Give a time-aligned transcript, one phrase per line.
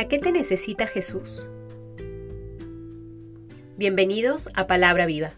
[0.00, 1.46] ¿Para qué te necesita Jesús?
[3.76, 5.32] Bienvenidos a Palabra Viva.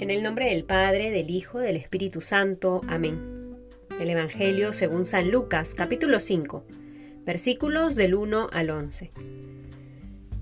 [0.00, 2.80] En el nombre del Padre, del Hijo, del Espíritu Santo.
[2.88, 3.54] Amén.
[4.00, 6.66] El Evangelio según San Lucas, capítulo 5,
[7.24, 9.12] versículos del 1 al 11.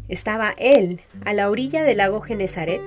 [0.08, 2.80] Estaba él a la orilla del lago Genezaret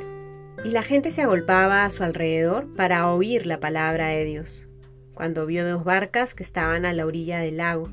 [0.65, 4.65] y la gente se agolpaba a su alrededor para oír la palabra de Dios,
[5.13, 7.91] cuando vio dos barcas que estaban a la orilla del lago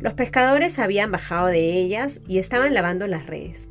[0.00, 3.68] los pescadores habían bajado de ellas y estaban lavando las redes.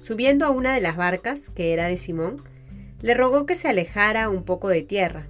[0.00, 2.42] Subiendo a una de las barcas, que era de Simón,
[3.00, 5.26] le rogó que se alejara un poco de tierra,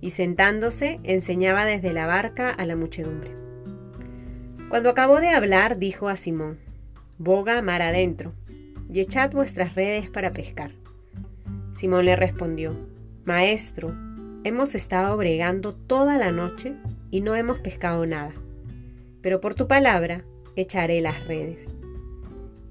[0.00, 3.32] y sentándose enseñaba desde la barca a la muchedumbre.
[4.68, 6.58] Cuando acabó de hablar, dijo a Simón,
[7.18, 8.32] Boga mar adentro,
[8.92, 10.70] y echad vuestras redes para pescar.
[11.72, 12.76] Simón le respondió,
[13.24, 13.94] Maestro,
[14.44, 16.74] hemos estado bregando toda la noche
[17.10, 18.32] y no hemos pescado nada
[19.26, 20.24] pero por tu palabra
[20.54, 21.68] echaré las redes.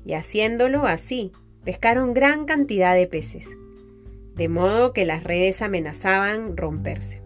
[0.05, 1.33] Y haciéndolo así,
[1.65, 3.57] pescaron gran cantidad de peces,
[4.35, 7.21] de modo que las redes amenazaban romperse.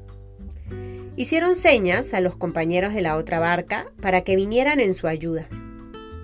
[1.15, 5.47] Hicieron señas a los compañeros de la otra barca para que vinieran en su ayuda.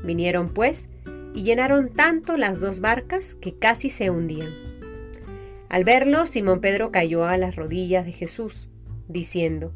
[0.04, 0.90] Vinieron pues
[1.36, 4.50] y llenaron tanto las dos barcas que casi se hundían.
[5.70, 8.68] Al verlo, Simón Pedro cayó a las rodillas de Jesús,
[9.08, 9.74] diciendo,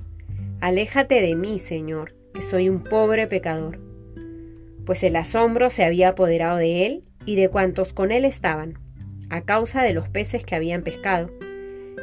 [0.62, 3.80] Aléjate de mí, Señor, que soy un pobre pecador,
[4.86, 8.80] pues el asombro se había apoderado de él y de cuantos con él estaban,
[9.30, 11.30] a causa de los peces que habían pescado,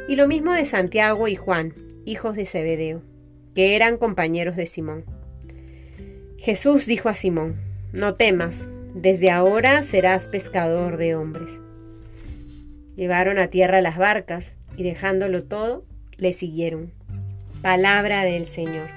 [0.07, 1.73] y lo mismo de Santiago y Juan,
[2.05, 3.01] hijos de Zebedeo,
[3.53, 5.03] que eran compañeros de Simón.
[6.37, 7.59] Jesús dijo a Simón,
[7.91, 11.59] No temas, desde ahora serás pescador de hombres.
[12.95, 15.83] Llevaron a tierra las barcas y dejándolo todo,
[16.17, 16.93] le siguieron.
[17.61, 18.87] Palabra del Señor.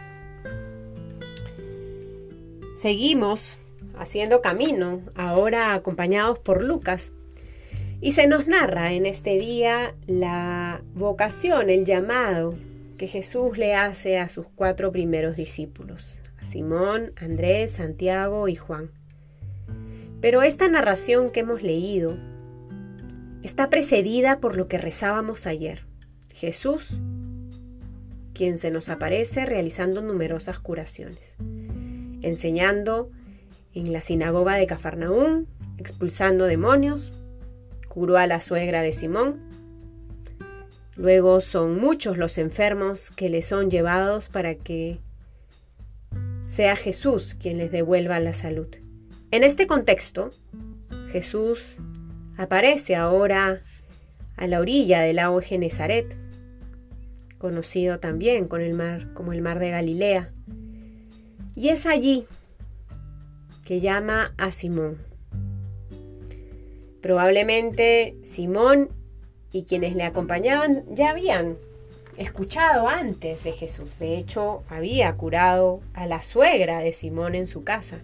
[2.80, 3.58] Seguimos
[3.98, 7.13] haciendo camino, ahora acompañados por Lucas.
[8.01, 12.55] Y se nos narra en este día la vocación, el llamado
[12.96, 18.91] que Jesús le hace a sus cuatro primeros discípulos, a Simón, Andrés, Santiago y Juan.
[20.23, 22.17] Pero esta narración que hemos leído
[23.42, 25.85] está precedida por lo que rezábamos ayer.
[26.33, 26.98] Jesús,
[28.33, 31.36] quien se nos aparece realizando numerosas curaciones
[32.23, 33.11] enseñando
[33.75, 35.47] en la sinagoga de Cafarnaúm,
[35.79, 37.13] expulsando demonios,
[37.89, 39.41] curó a la suegra de Simón.
[40.97, 44.98] Luego son muchos los enfermos que le son llevados para que
[46.47, 48.69] sea Jesús quien les devuelva la salud.
[49.30, 50.33] En este contexto,
[51.13, 51.79] Jesús
[52.36, 53.63] aparece ahora
[54.36, 56.17] a la orilla del lago Genezaret,
[57.39, 58.61] conocido también con
[59.14, 60.33] como el mar de Galilea.
[61.61, 62.27] Y es allí
[63.67, 64.97] que llama a Simón.
[67.03, 68.89] Probablemente Simón
[69.53, 71.59] y quienes le acompañaban ya habían
[72.17, 73.98] escuchado antes de Jesús.
[73.98, 77.98] De hecho, había curado a la suegra de Simón en su casa.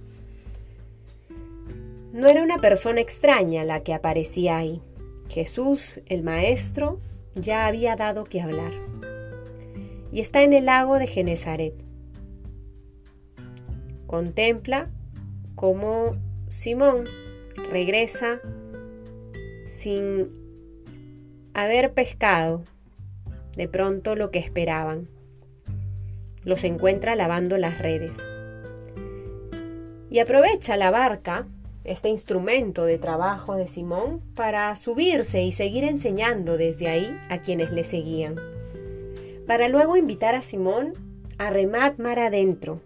[2.13, 4.83] No era una persona extraña la que aparecía ahí.
[5.31, 7.01] Jesús, el Maestro,
[7.35, 8.75] ya había dado que hablar.
[10.13, 11.86] Y está en el lago de Genezaret
[14.07, 14.91] contempla
[15.55, 16.17] cómo
[16.49, 17.05] Simón
[17.71, 18.41] regresa
[19.67, 20.33] sin
[21.55, 22.63] haber pescado
[23.57, 25.09] de pronto lo que esperaban.
[26.45, 28.19] Los encuentra lavando las redes.
[30.11, 31.47] Y aprovecha la barca,
[31.85, 37.73] este instrumento de trabajo de Simón, para subirse y seguir enseñando desde ahí a quienes
[37.73, 38.37] le seguían.
[39.47, 40.93] Para luego invitar a Simón
[41.39, 42.81] a remar mar adentro,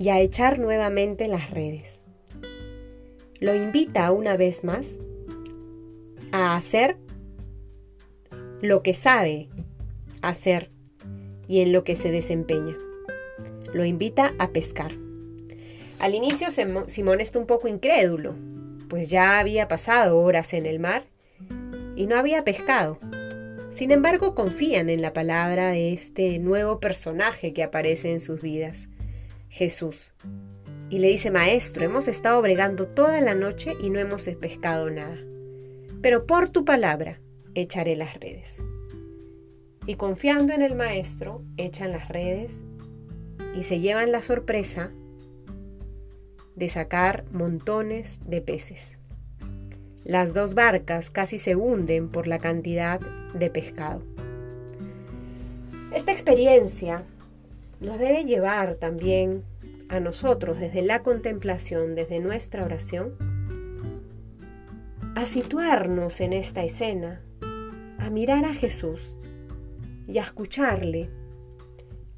[0.00, 2.02] y a echar nuevamente las redes.
[3.38, 4.98] Lo invita una vez más
[6.32, 6.96] a hacer
[8.62, 9.50] lo que sabe
[10.22, 10.70] hacer
[11.46, 12.76] y en lo que se desempeña.
[13.74, 14.90] Lo invita a pescar.
[15.98, 18.34] Al inicio Simón está un poco incrédulo,
[18.88, 21.04] pues ya había pasado horas en el mar
[21.94, 22.98] y no había pescado.
[23.68, 28.88] Sin embargo, confían en la palabra de este nuevo personaje que aparece en sus vidas.
[29.50, 30.14] Jesús.
[30.88, 35.18] Y le dice, Maestro, hemos estado bregando toda la noche y no hemos pescado nada.
[36.00, 37.20] Pero por tu palabra
[37.54, 38.62] echaré las redes.
[39.86, 42.64] Y confiando en el Maestro, echan las redes
[43.54, 44.92] y se llevan la sorpresa
[46.54, 48.96] de sacar montones de peces.
[50.04, 53.00] Las dos barcas casi se hunden por la cantidad
[53.34, 54.02] de pescado.
[55.94, 57.04] Esta experiencia
[57.80, 59.42] nos debe llevar también
[59.88, 63.14] a nosotros desde la contemplación, desde nuestra oración,
[65.16, 67.22] a situarnos en esta escena,
[67.98, 69.16] a mirar a Jesús
[70.06, 71.10] y a escucharle,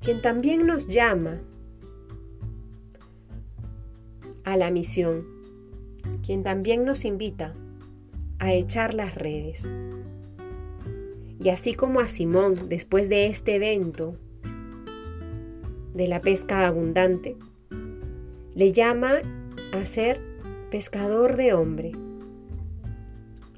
[0.01, 1.41] quien también nos llama
[4.45, 5.25] a la misión,
[6.25, 7.55] quien también nos invita
[8.39, 9.71] a echar las redes.
[11.41, 14.17] Y así como a Simón, después de este evento
[15.95, 17.37] de la pesca abundante,
[18.55, 19.23] le llama
[19.73, 20.21] a ser
[20.71, 21.93] pescador de hombre.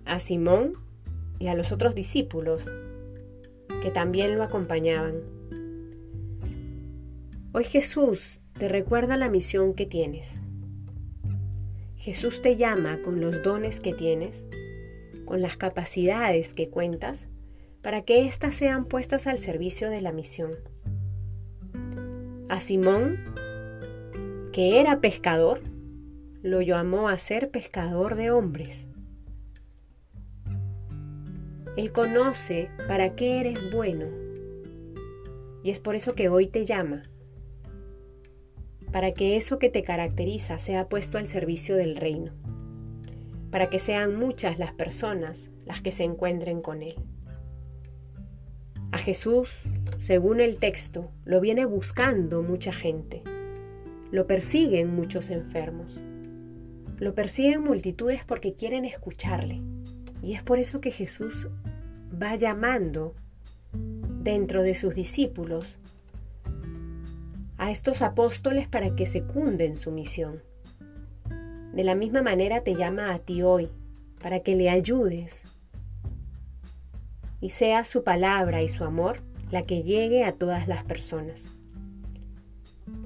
[0.05, 0.75] A Simón
[1.39, 2.65] y a los otros discípulos
[3.83, 5.17] que también lo acompañaban.
[7.53, 10.41] Hoy Jesús te recuerda la misión que tienes.
[11.97, 14.47] Jesús te llama con los dones que tienes,
[15.25, 17.29] con las capacidades que cuentas,
[17.81, 20.53] para que éstas sean puestas al servicio de la misión.
[22.49, 23.19] A Simón,
[24.52, 25.61] que era pescador,
[26.43, 28.88] lo llamó a ser pescador de hombres.
[31.76, 34.06] Él conoce para qué eres bueno
[35.62, 37.02] y es por eso que hoy te llama
[38.94, 42.32] para que eso que te caracteriza sea puesto al servicio del reino,
[43.50, 46.94] para que sean muchas las personas las que se encuentren con Él.
[48.94, 49.64] A Jesús,
[49.99, 53.25] según el texto, lo viene buscando mucha gente,
[54.12, 56.00] lo persiguen muchos enfermos,
[57.00, 59.61] lo persiguen multitudes porque quieren escucharle,
[60.23, 61.49] y es por eso que Jesús
[62.23, 63.17] va llamando
[64.23, 65.81] dentro de sus discípulos
[67.58, 70.41] a estos apóstoles para que secunden su misión.
[71.73, 73.70] De la misma manera te llama a ti hoy,
[74.23, 75.46] para que le ayudes
[77.44, 79.20] y sea su palabra y su amor
[79.50, 81.50] la que llegue a todas las personas.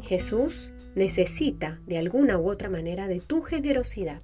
[0.01, 4.23] Jesús necesita de alguna u otra manera de tu generosidad.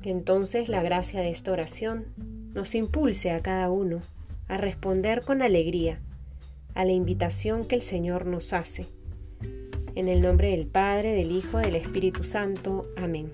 [0.00, 2.06] Que entonces la gracia de esta oración
[2.54, 4.00] nos impulse a cada uno
[4.48, 6.00] a responder con alegría
[6.72, 8.86] a la invitación que el Señor nos hace.
[9.94, 12.86] En el nombre del Padre, del Hijo, del Espíritu Santo.
[12.96, 13.30] Amén.